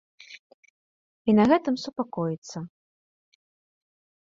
І 1.29 1.37
на 1.41 1.45
гэтым 1.53 1.75
супакоіцца. 1.85 2.57